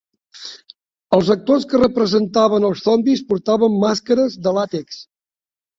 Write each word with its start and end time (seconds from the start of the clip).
Els 1.17 1.29
actors 1.35 1.67
que 1.73 1.81
representaven 1.83 2.67
els 2.73 2.83
zombis 2.89 3.25
portaven 3.35 3.81
màscares 3.87 4.41
de 4.49 4.57
làtex. 4.61 5.03